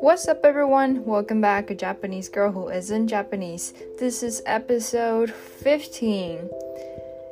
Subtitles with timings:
[0.00, 1.04] What's up, everyone?
[1.04, 3.72] Welcome back, a Japanese girl who isn't Japanese.
[3.98, 6.50] This is episode 15.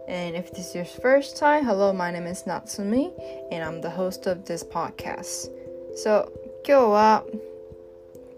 [0.09, 3.13] And if this is your first time, hello, my name is Natsumi,
[3.51, 5.49] and I'm the host of this podcast.
[5.97, 6.31] So,
[6.67, 7.25] 今日は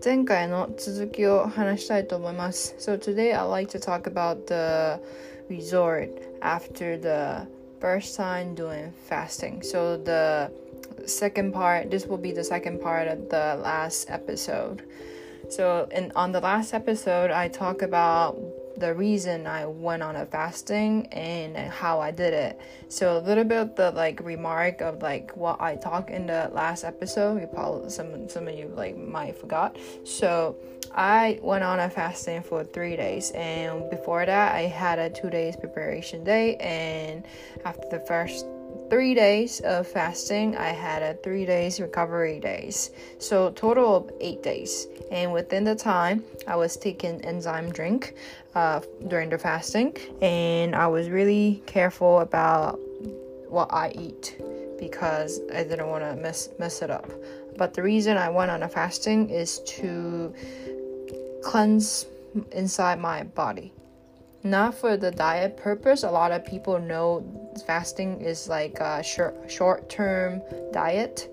[0.04, 2.74] 前回の続きを話したいと思います。
[2.78, 5.00] So today I'd like to talk about the
[5.48, 7.46] resort after the
[7.79, 9.61] first time doing fasting.
[9.61, 10.51] So the
[11.05, 14.83] second part, this will be the second part of the last episode.
[15.49, 18.37] So in on the last episode, I talk about
[18.77, 22.59] the reason I went on a fasting and how I did it.
[22.89, 26.51] So a little bit of the like remark of like what I talked in the
[26.53, 27.41] last episode.
[27.41, 29.77] You probably some some of you like might forgot.
[30.03, 30.55] So
[30.97, 35.29] I went on a fasting for three days, and before that, I had a two
[35.29, 36.55] days preparation day.
[36.55, 37.23] And
[37.65, 38.47] after the first
[38.89, 42.89] three days of fasting, I had a three days recovery days.
[43.19, 44.87] So total of eight days.
[45.11, 48.15] And within the time, I was taking enzyme drink
[48.55, 52.79] uh, during the fasting, and I was really careful about
[53.49, 54.35] what I eat
[54.79, 57.11] because I didn't want to mess mess it up.
[57.55, 60.33] But the reason I went on a fasting is to
[61.47, 62.05] cleanse
[62.51, 63.71] inside my body
[64.43, 66.03] not for the diet purpose.
[66.03, 67.23] A lot of people know
[67.65, 71.29] fasting is like a short short term diet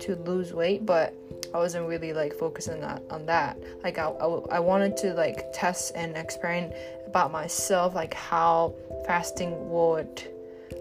[0.00, 1.14] to lose weight, but
[1.54, 3.58] I wasn't really like focusing on, on that.
[3.82, 6.74] Like I, I, I wanted to like test and experiment
[7.06, 8.74] about myself, like how
[9.06, 10.22] fasting would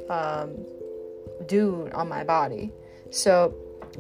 [0.09, 0.55] um,
[1.47, 2.71] do on my body.
[3.11, 3.53] So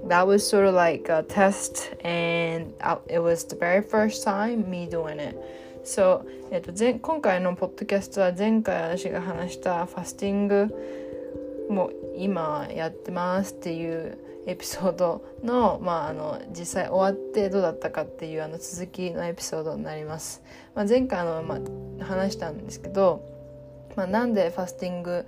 [0.07, 2.73] that was sort of like a test, and
[3.07, 5.35] it was the very first time me doing it.
[5.83, 10.67] そう、えーと、前今回のポッドキャストは前回私が話したファスティング
[11.69, 20.41] も今やってますっていうエピソードの,、まあ、あの実際終わってどうだったかっていうあの続きのエピソードになります。
[20.75, 21.59] まあ、前回の、ま
[22.01, 23.23] あ、話したんですけど、
[23.95, 25.25] まあ、なんでファスティング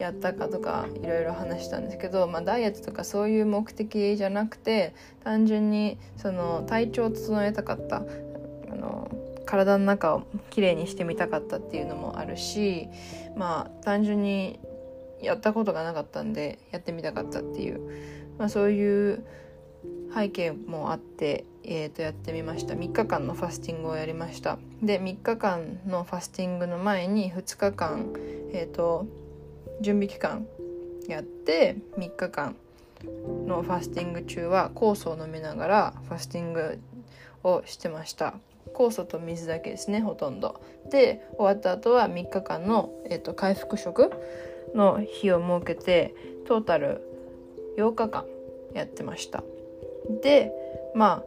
[0.00, 4.94] やったかとかいろいろ話したんですけど、まあ、ダイエットとかそういう目的じゃなくて
[5.24, 9.10] 単純にその体調を整えたかったあの
[9.44, 12.88] 体の中をきれいにしてみたかったっていうのもあるし
[13.36, 14.58] まあ単純に
[15.20, 17.80] やったことがなかったんでやってみたかったっていう、
[18.38, 19.24] まあ、そういう
[20.14, 22.74] 背景もあって、えー、とやってみました。
[22.74, 24.58] 3日間のファスティングをやりました。
[24.82, 28.12] で3日間のファスティングの前に2日間、
[28.52, 29.06] えー、と
[29.80, 30.46] 準備期間
[31.08, 32.56] やって3日間
[33.46, 36.78] のファスティング中は酵素を飲みながらファスティング
[37.42, 38.34] をしてました。
[38.74, 40.60] 酵素と水だけですねほとんど。
[40.90, 44.10] で終わった後は3日間の、えーと、回復食
[44.74, 46.14] の日を設けて
[46.46, 47.00] トータル
[47.78, 48.26] 8日間
[48.74, 49.42] やってました。
[50.22, 50.52] で
[50.94, 51.24] まあ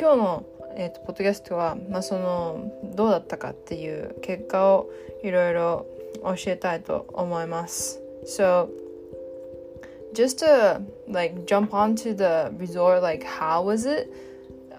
[0.00, 0.46] 今日の、
[0.76, 4.90] えーと、とポッドキャストは、まあ、そのどうだったかっていう結果を
[5.22, 5.86] いろいろ
[6.23, 8.69] 教えたいと思います So
[10.13, 14.11] just to like jump onto the resort like how was it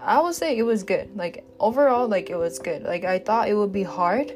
[0.03, 1.15] I would say it was good.
[1.15, 2.83] Like overall, like it was good.
[2.83, 4.33] Like I thought it would be hard,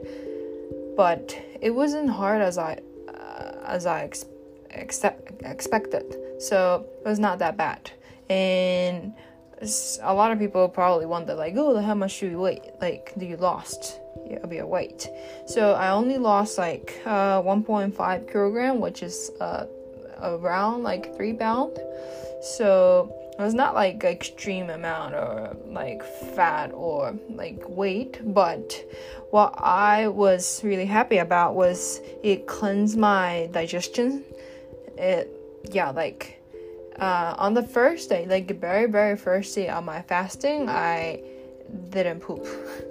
[0.95, 2.79] but it wasn't hard as I
[3.09, 4.25] uh, as I ex-
[4.71, 6.17] accept, expected.
[6.39, 7.91] So it was not that bad.
[8.29, 9.13] And
[10.03, 12.63] a lot of people probably wonder like, oh, how much do you weight?
[12.79, 13.98] Like, do you lost
[14.52, 15.08] Your weight?
[15.46, 19.66] So I only lost like uh, 1.5 kilogram, which is uh,
[20.22, 21.78] around like three pound.
[22.42, 26.02] So it was not like extreme amount or like
[26.34, 28.84] fat or like weight, but
[29.30, 34.24] what I was really happy about was it cleansed my digestion.
[34.96, 35.36] It
[35.70, 36.42] yeah, like
[36.98, 41.22] uh, on the first day, like the very very first day of my fasting, I
[41.90, 42.46] didn't poop.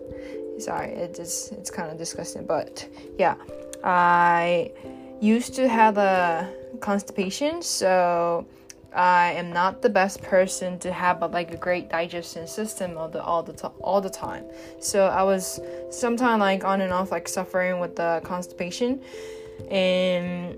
[0.59, 2.87] Sorry, it just it's kind of disgusting, but
[3.17, 3.35] yeah,
[3.83, 4.71] I
[5.21, 8.45] used to have a constipation, so
[8.93, 13.07] I am not the best person to have a, like a great digestion system all
[13.07, 14.45] the all the all the time.
[14.79, 15.59] So I was
[15.91, 19.01] sometimes like on and off like suffering with the constipation.
[19.69, 20.57] And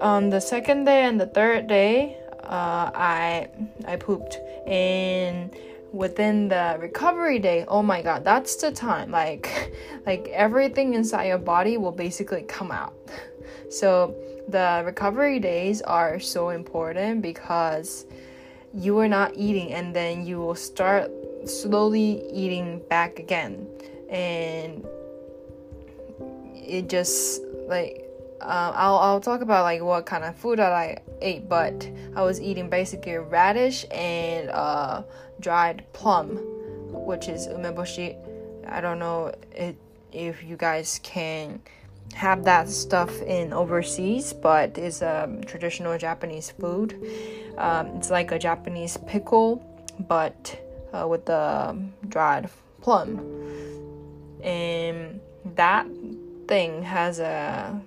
[0.00, 3.48] on the second day and the third day, uh, I
[3.86, 5.54] I pooped and
[5.96, 9.10] within the recovery day oh my god that's the time.
[9.10, 9.74] Like
[10.06, 12.94] like everything inside your body will basically come out.
[13.70, 14.14] So
[14.48, 18.06] the recovery days are so important because
[18.72, 21.10] you are not eating and then you will start
[21.46, 23.66] slowly eating back again.
[24.10, 24.86] And
[26.54, 28.05] it just like
[28.40, 32.22] uh, I'll, I'll talk about like what kind of food that I ate, but I
[32.22, 35.02] was eating basically radish and uh,
[35.40, 36.36] dried plum,
[36.92, 38.16] which is umeboshi.
[38.68, 39.76] I don't know it,
[40.12, 41.60] if you guys can
[42.14, 46.94] have that stuff in overseas, but it's a traditional Japanese food.
[47.58, 49.64] Um, it's like a Japanese pickle,
[50.08, 50.58] but
[50.92, 51.76] uh, with the
[52.08, 52.48] dried
[52.80, 53.18] plum,
[54.42, 55.20] and
[55.56, 55.86] that
[56.46, 57.80] thing has a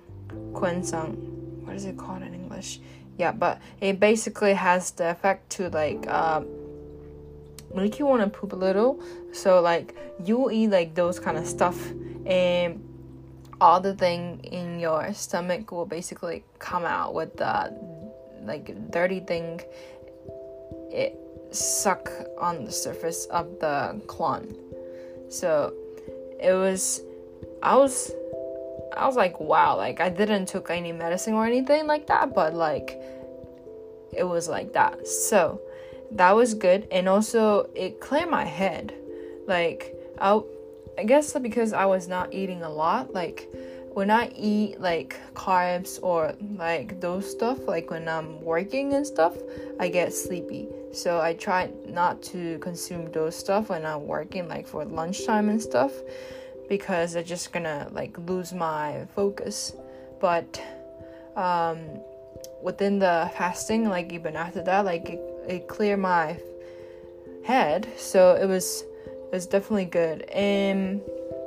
[0.52, 1.16] quensang.
[1.64, 2.80] What is it called in English?
[3.18, 6.42] Yeah, but it basically has the effect to like uh,
[7.74, 9.02] make you want to poop a little.
[9.32, 11.76] So like you eat like those kind of stuff
[12.26, 12.82] and
[13.60, 17.72] all the thing in your stomach will basically come out with the
[18.42, 19.60] like dirty thing
[20.90, 21.18] it
[21.52, 24.56] suck on the surface of the colon
[25.28, 25.74] so
[26.40, 27.02] it was
[27.62, 28.12] i was
[28.96, 32.54] i was like wow like i didn't took any medicine or anything like that but
[32.54, 33.00] like
[34.12, 35.06] it was like that.
[35.06, 35.60] So
[36.12, 36.88] that was good.
[36.90, 38.94] And also it cleared my head.
[39.46, 40.40] Like i
[40.98, 43.48] I guess because I was not eating a lot, like
[43.94, 49.34] when I eat like carbs or like those stuff, like when I'm working and stuff,
[49.78, 50.68] I get sleepy.
[50.92, 55.62] So I try not to consume those stuff when I'm working, like for lunchtime and
[55.62, 55.92] stuff,
[56.70, 59.74] because I'm just gonna like lose my focus.
[60.20, 60.62] But
[61.36, 61.80] um,
[62.62, 66.38] within the fasting, like even after that, like it, it cleared my
[67.44, 67.88] head.
[67.98, 68.84] So it was
[69.32, 70.22] it's definitely good.
[70.30, 71.02] And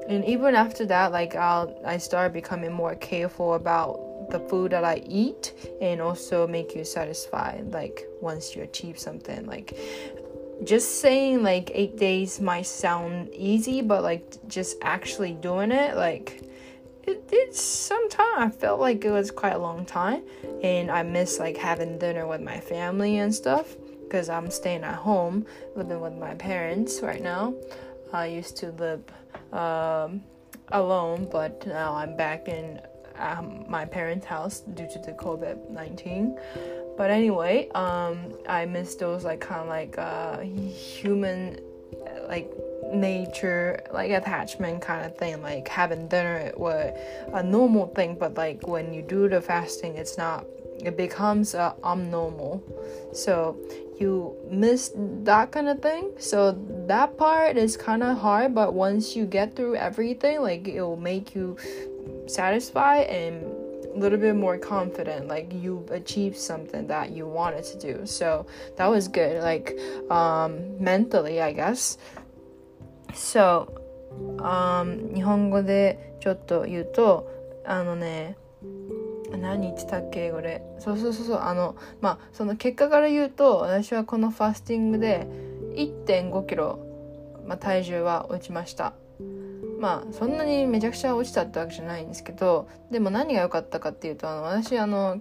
[0.09, 4.83] and even after that, like I'll I started becoming more careful about the food that
[4.83, 9.77] I eat and also make you satisfied like once you achieve something like
[10.63, 16.41] just saying like 8 days might sound easy but like just actually doing it like
[17.05, 20.23] it, it's sometimes I felt like it was quite a long time
[20.61, 24.95] and I miss like having dinner with my family and stuff because I'm staying at
[24.95, 25.45] home
[25.75, 27.55] living with my parents right now.
[28.13, 29.03] I used to live
[29.51, 30.23] um,
[30.71, 32.79] alone, but now I'm back in
[33.17, 36.37] um, my parents' house due to the COVID 19.
[36.97, 41.59] But anyway, um, I miss those like kind of like uh, human,
[42.27, 42.51] like
[42.93, 45.41] nature like attachment kind of thing.
[45.41, 46.93] Like having dinner was
[47.33, 50.45] a normal thing but like when you do the fasting it's not
[50.79, 52.63] it becomes uh, abnormal.
[53.13, 53.57] So
[53.99, 56.11] you miss that kind of thing?
[56.19, 56.57] So
[56.87, 60.97] that part is kind of hard but once you get through everything like it will
[60.97, 61.57] make you
[62.27, 63.43] satisfied and
[63.95, 68.45] little bit more confident like you've achieved something that you wanted to do so
[68.77, 69.77] that was good like
[70.09, 71.97] um mentally i guess
[73.13, 73.67] so
[74.39, 77.27] um 日本語でちょっと言うと
[77.65, 78.37] あのね
[79.31, 85.27] 何言ってたっけ英語でそうそうそうそうあのまあその結果から言うと私はこのファスティングで
[85.75, 86.79] 1 5キロ、
[87.47, 88.93] まあ、体重は落ちました
[89.83, 95.19] まあそんなにめちゃくちゃ落ちたってわけじゃないんですけどでも何が良かったかっていうとあの私あの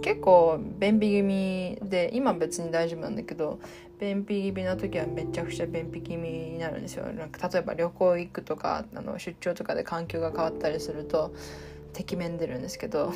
[0.00, 3.60] 結構便秘気味で今別に大丈夫なんだけど
[4.00, 7.04] 便秘気味な時はめちゃくちゃ便秘気味になるんですよ。
[7.12, 11.34] なんか例えば旅行行くとかあの出張とかで環境が変わったりすると
[11.92, 13.12] てきめんでるんですけど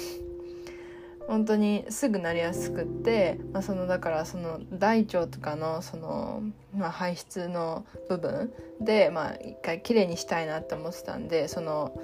[1.30, 6.42] 本当にすぐなりやすくって、まあ、そのだからその大腸とかのその、
[6.76, 11.96] まあ、排出の部分で、まあ、一回きれいにしたいなって思ってたんでその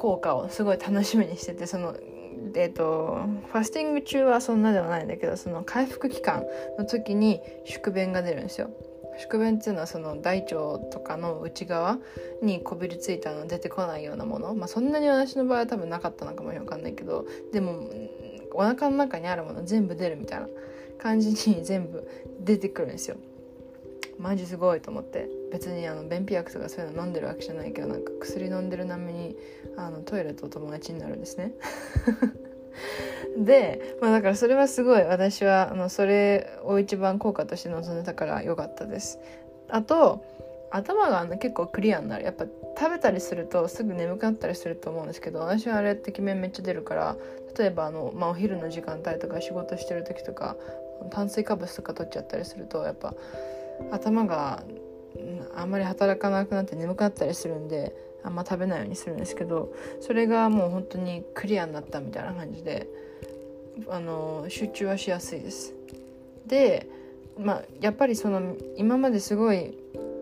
[0.00, 1.94] 効果をすごい楽しみにしててその
[2.56, 3.20] えーと
[3.52, 6.44] ファスティング中はそんなではないんだけどその回復期間
[6.78, 8.70] の時に宿便が出るんですよ。
[9.20, 11.98] 宿便っていうのはその大腸とかの内側
[12.42, 14.54] にこびりついたの出てこないようなもの。
[14.54, 17.26] まあそんなに私の場合は多分なかったのかもわかんないけど。
[17.52, 17.90] でも
[18.52, 20.48] お腹の中にあるもの全部出るみたいな
[20.98, 22.08] 感じに全部
[22.40, 23.16] 出てくるんですよ。
[24.18, 25.28] マジすごいと思って。
[25.52, 29.36] 別にあの便秘薬とかそういうの飲んでるわけじゃないけどなんか薬飲んでる並みに
[29.76, 31.52] あのトイレとお友達になるんですね。
[33.38, 39.18] で、まあ、だからそれはすごい私はあのそれを一番効果として望んでたから良かったです。
[39.68, 40.20] あと
[40.70, 42.24] 頭があの結構クリアになる。
[42.24, 42.46] やっぱ
[42.78, 47.16] 食べたりするとすぐ眠くなったりすると思うんですけど私はあれってきめんめっちゃ出るから
[47.58, 50.56] 例えばあの、まあ、お昼の時間帯とか仕事してる時とか
[51.10, 53.14] 炭水化物とか取っちゃったりするとやっぱ
[53.90, 54.62] 頭が
[55.56, 62.88] あんまり働かなくなって眠くなったりするんであんま食べないようにするんですけどそれがもう本当にクリアになったみたいな感じで
[63.88, 65.74] あの集中はしやすいです。
[66.46, 66.88] で、
[67.38, 69.78] まあ、やっぱりその今まですごい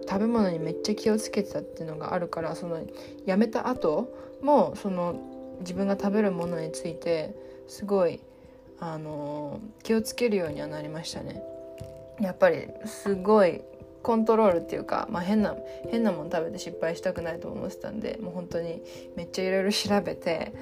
[0.08, 2.80] 食べ物にめっちゃ気をつけてたっていうのがあるからその
[3.26, 7.34] やめた後もその自分が食べるものについて
[7.66, 8.20] すごい
[8.80, 11.42] あの気をつけるようにはなりましたね
[12.20, 13.60] やっぱりすごい
[14.02, 15.56] コントロールっていうか、まあ、変な
[15.90, 18.82] 変なもの食べて失敗したくないと思ってたんでもう本当に
[19.16, 20.52] めっちゃいろいろ調べて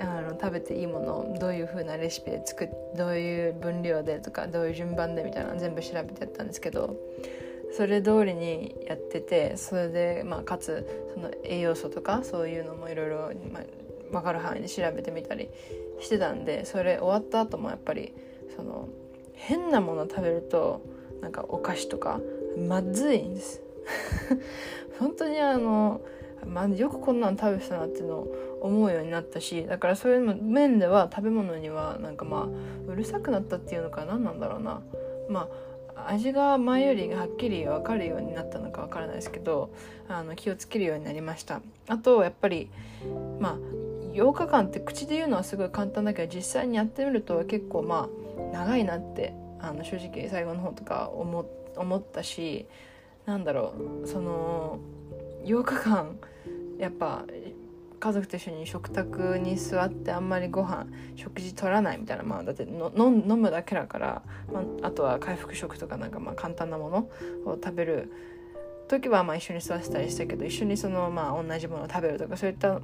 [0.00, 6.96] あの食べていいものをどういう風なレシピで作っどういう分量でとかどういう順番でみたいなの全部調べてやったんですけど
[7.76, 13.30] それ通りにやっててそれで、まあ、かつその栄養素とかそういうのもいろいろ
[14.10, 15.48] 分かる範囲で調べてみたり
[16.00, 18.12] してたんでそれ終わった後もやっぱり
[18.56, 18.88] その
[19.34, 20.82] 変なもの食べると
[21.20, 22.20] なんかお菓子とか
[22.56, 23.62] まずいんです。
[24.98, 26.00] 本当にあの、
[26.46, 34.82] まあ、よくこんなん食べてたなっていうのを思うようになったしだからそういう面では食べ物にはなんかまあうるさくなったっていうのか何なんだろうな。
[35.28, 35.70] まあ
[36.06, 39.70] 味が前よりはっきり分かるようになったのか分からないですけど
[40.08, 41.60] あの気をつけるようになりました。
[41.88, 42.70] あとやっぱり
[43.38, 43.58] まあ
[44.14, 52.66] 8日間って口で言うのはすごい簡単だけど実際にやってみると結構まあ長いなってあの正直最後の方とか思って思ったし
[53.26, 54.78] なんだろうその
[55.44, 56.18] 8日間
[56.78, 57.24] やっぱ
[57.98, 67.10] 家族と一緒に食卓に座ってあんまりご飯食事取らないみたいなまあだっての飲むだけだから、まあ、あとは回復食とかなんかまあ簡単なもの
[67.44, 68.10] を食べる。
[68.88, 72.80] 時はまあ一緒に座ってたりしたけど一緒にそのまあ同じものを食べるとかそういった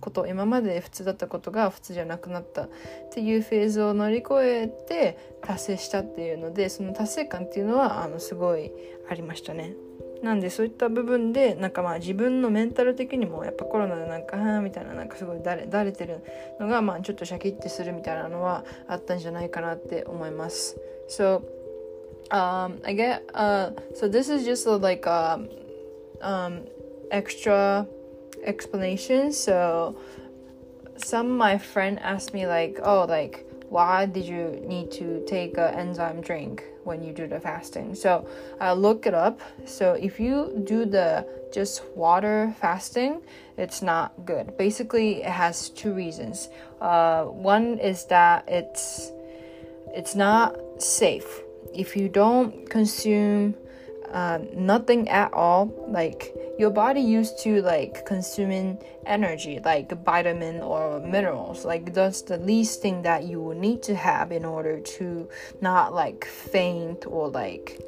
[0.00, 2.68] こと今まで普通だったことが普通じゃなくなったっ
[3.12, 8.72] ていうフェーズを乗り越えて達成したっていうのでその達成感っていうのはあのすごい
[9.08, 9.74] ありましたね。
[10.22, 16.22] なんでそういった部分でなんかまあ自分のメンタル的にもやっぱコロナでなんかはみたいななんかすごいだれだれてる
[16.60, 20.76] のがまあちょっとシャキッてするみたいなのはあったんじゃないかなって思います。
[21.08, 21.42] So
[22.30, 25.40] um, I get uh, so this is just like a
[26.20, 26.64] um,
[27.10, 27.86] extra
[28.44, 29.32] explanation.
[29.32, 29.96] So
[30.96, 35.74] some my friend asked me like, oh, like why did you need to take an
[35.74, 37.94] enzyme drink when you do the fasting?
[37.94, 38.26] So
[38.60, 39.40] I look it up.
[39.64, 43.22] So if you do the just water fasting,
[43.56, 44.56] it's not good.
[44.56, 46.48] Basically, it has two reasons.
[46.80, 49.12] Uh, one is that it's
[49.94, 51.42] it's not safe
[51.74, 53.54] if you don't consume
[54.12, 55.72] uh, nothing at all.
[55.88, 61.64] Like your body used to like consuming energy like vitamin or minerals.
[61.64, 65.28] Like that's the least thing that you will need to have in order to
[65.60, 67.80] not like faint or like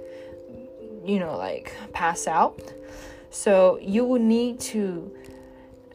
[1.04, 2.60] you know like pass out.
[3.30, 5.10] So you will need to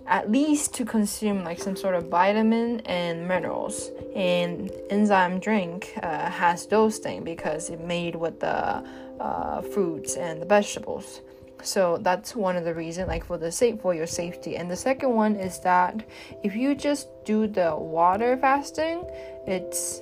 [0.07, 3.91] at least to consume like some sort of vitamin and minerals.
[4.15, 8.83] And enzyme drink uh, has those things because it made with the
[9.19, 11.21] uh, fruits and the vegetables.
[11.63, 14.57] So that's one of the reasons like for the safe for your safety.
[14.57, 16.03] And the second one is that
[16.43, 19.03] if you just do the water fasting
[19.47, 20.01] it's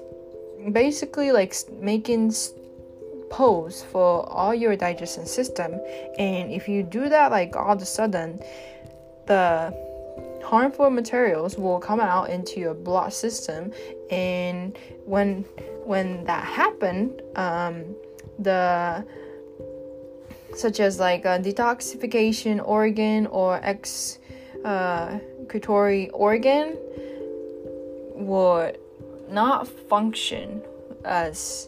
[0.71, 2.33] basically like making
[3.29, 5.79] pose for all your digestion system.
[6.17, 8.41] And if you do that like all of a sudden
[9.27, 9.73] the
[10.43, 13.71] harmful materials will come out into your blood system.
[14.11, 15.45] And when
[15.85, 17.95] when that happened um,
[18.39, 19.05] the
[20.55, 24.19] such as like a detoxification organ or excretory
[26.09, 26.77] uh, organ
[28.13, 28.77] would
[29.29, 30.61] not function
[31.03, 31.67] as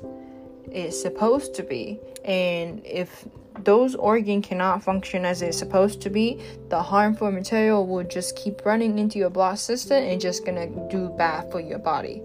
[0.72, 3.26] it's supposed to be and if
[3.64, 8.66] those organ cannot function as it's supposed to be, the harmful material will just keep
[8.66, 12.22] running into your blood system and just gonna do bad for your body.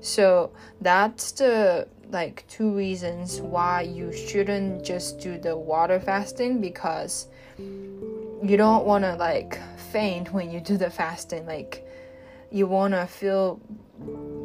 [0.00, 0.50] So
[0.80, 8.56] that's the like two reasons why you shouldn't just do the water fasting because you
[8.56, 9.58] don't want to like
[9.92, 11.46] faint when you do the fasting.
[11.46, 11.86] Like
[12.50, 13.60] you want to feel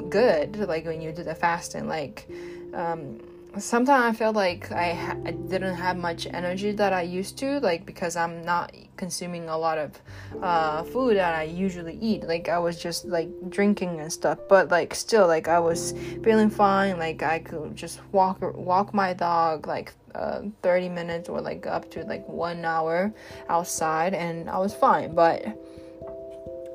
[0.09, 1.87] good like when you do the fasting.
[1.87, 2.27] Like
[2.73, 3.19] um
[3.57, 7.59] sometimes I feel like I, ha- I didn't have much energy that I used to,
[7.59, 9.99] like because I'm not consuming a lot of
[10.41, 12.23] uh, food that I usually eat.
[12.23, 16.49] Like I was just like drinking and stuff, but like still, like I was feeling
[16.49, 16.99] fine.
[16.99, 21.89] Like I could just walk walk my dog like uh, 30 minutes or like up
[21.91, 23.11] to like one hour
[23.49, 25.15] outside, and I was fine.
[25.15, 25.43] But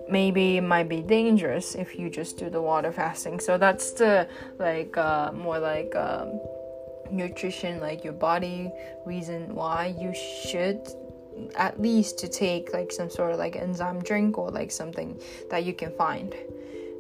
[0.09, 3.38] maybe it might be dangerous if you just do the water fasting.
[3.38, 4.28] So that's the
[4.59, 5.95] like uh, more like.
[5.95, 6.40] Um,
[7.14, 8.71] nutrition like your body
[9.06, 10.80] reason why you should
[11.56, 15.16] at least to take like some sort of like enzyme drink or like something
[15.50, 16.33] that you can find.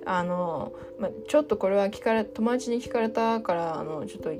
[0.06, 4.32] あの、まあ、ちょっとこれは聞かれ友達に聞かれたからあのちょっと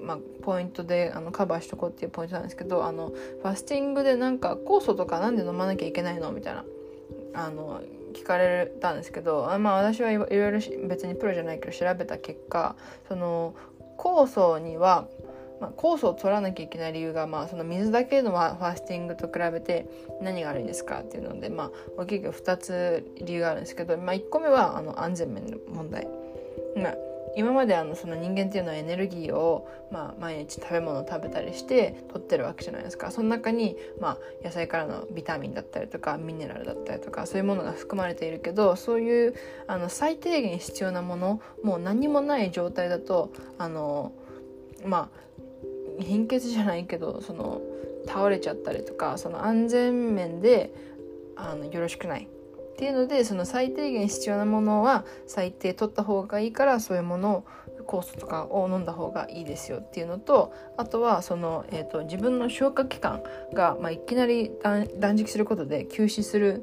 [0.00, 6.64] まあ、ポイントであのカバーしとこうっていうポイントなんですけどあのファスティングでなんか酵素とかなんで飲まなきゃいけないのみたいな
[7.34, 7.82] あの
[8.14, 12.76] 聞かれたんですけどあまあ私はいろいろ別にプロじゃないけど調べた結果
[13.08, 13.54] その
[13.98, 15.06] 酵素には
[15.60, 19.86] まあ、酵素を取らなきゃいけない理由が、まあ、その水だけのファスティングと比べて
[20.20, 26.06] 何が悪いですかっていうので、まあ、大きく2つ理由があるんですけど、まあ、1個目はあの安全面の問題。
[26.76, 26.94] まあ
[27.38, 33.12] 今まであのその人間っていうのはエネルギーを、まあ、毎日食べ物を食べたりして取ってるわけじゃないですか。
[33.12, 39.34] その中に、まあ、野菜からのビタミンだったりとかミネラルだったりとかそういうものが含まれているけどそういう
[39.68, 44.10] あの最低限必要なものもう何もない状態だとあの
[44.84, 45.08] ま
[46.00, 47.60] あ貧血じゃないけどその
[48.04, 50.74] 倒れちゃったりとかその安全面で
[51.36, 52.26] あのよろしくない。
[52.78, 57.44] っていうのでその最低限必要なものは最低取った方がいいからそういうものを
[57.88, 66.62] 酵素とかを飲んだ方がいいですよっていうのとあとはその、えーと、自分の消化器官が、まあ、いきなり断食することで休止する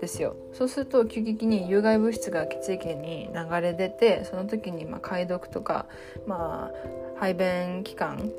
[0.00, 0.34] ですよ。
[0.54, 5.86] そうすると急激に有害物質が血液に流れ出てその時にま解毒とか、
[6.26, 8.32] まあ、排便器官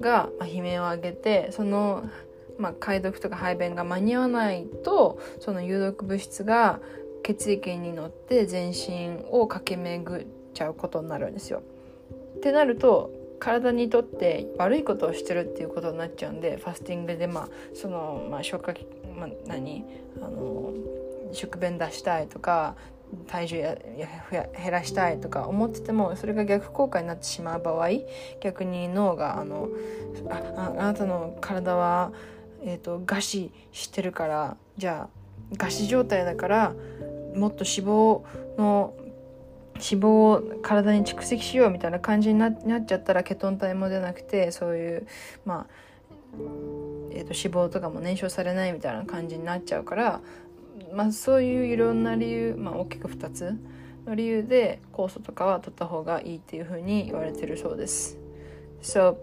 [0.00, 2.04] が悲鳴を上げてその、
[2.58, 6.80] まあ、解毒とか排便が間に合わないとその有毒物質が
[7.22, 11.62] 血液に乗って全身を駆け巡っちゃうことになるんですよ。
[12.36, 19.84] ってなると体にとって悪いことをしてるっていうことになっちゃうんでファスティングでまあその、まあ、消化器、まあ、何
[20.20, 20.72] あの
[21.32, 22.76] 宿便出したいとか
[23.26, 23.76] 体重や
[24.30, 27.88] 減らしたいとか思っててもそれが逆効果になってしまう場合
[28.40, 29.68] 逆に脳があの
[30.30, 32.12] ああなたの体は、
[32.64, 35.08] えーと、餓死してるからじゃ
[35.52, 36.74] あ餓死状態だから
[37.34, 38.22] もっと脂肪
[38.58, 38.94] の
[39.74, 45.06] 脂肪を体に蓄積しようみたいな感じになっちゃったらケトン体も出なくてそういう
[45.44, 45.66] まあ、
[47.10, 50.20] えーと脂肪とかも燃焼されないみたいな感じになっちゃうから
[50.92, 53.58] まあ、そういういろんな理由、まあ、大きく2つ
[54.06, 58.18] の理由で酵素とかは取った方がいいっていうふうに言われてるそうです。
[58.82, 59.16] So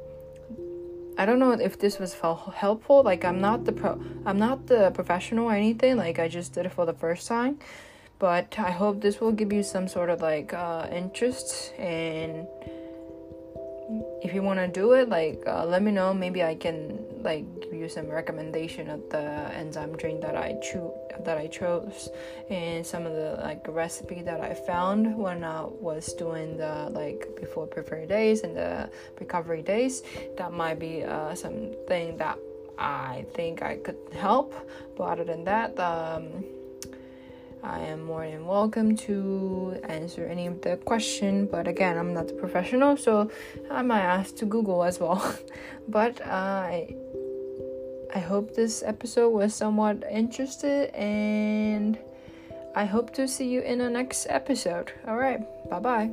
[1.19, 2.13] I don't know if this was
[2.55, 3.03] helpful.
[3.03, 5.97] Like I'm not the pro, I'm not the professional or anything.
[5.97, 7.59] Like I just did it for the first time,
[8.19, 12.47] but I hope this will give you some sort of like uh, interest and
[14.23, 17.43] if you want to do it like uh, let me know maybe i can like
[17.79, 19.23] you some recommendation of the
[19.55, 20.91] enzyme drink that i choose
[21.25, 22.09] that i chose
[22.49, 27.27] and some of the like recipe that i found when i was doing the like
[27.39, 28.89] before prepared days and the
[29.19, 30.03] recovery days
[30.37, 32.37] that might be uh, something that
[32.77, 34.53] i think i could help
[34.97, 36.43] but other than that um
[37.61, 41.45] I am more than welcome to answer any of the question.
[41.45, 43.29] But again, I'm not a professional, so
[43.69, 45.21] I might ask to Google as well.
[45.87, 46.95] but I
[48.13, 51.97] I hope this episode was somewhat interested, and
[52.75, 54.93] I hope to see you in the next episode.
[55.07, 56.11] All right, bye bye.